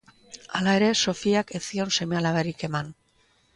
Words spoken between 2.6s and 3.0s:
eman.